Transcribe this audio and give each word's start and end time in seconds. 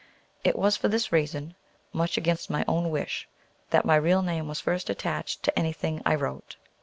It 0.43 0.57
was 0.57 0.75
for 0.75 0.87
this 0.87 1.11
reason 1.11 1.53
(much 1.93 2.17
against 2.17 2.49
my 2.49 2.65
own 2.67 2.89
wish) 2.89 3.27
that 3.69 3.85
my 3.85 3.97
real 3.97 4.23
name 4.23 4.47
was 4.47 4.59
first 4.59 4.89
attached 4.89 5.43
to 5.43 5.59
anything 5.59 6.01
I 6.07 6.15
wrote. 6.15 6.55